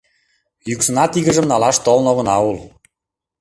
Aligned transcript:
Йӱксынат 0.69 1.11
игыжым 1.19 1.45
налаш 1.51 1.77
толын 1.85 2.07
огына 2.11 2.35
ул 2.49 2.57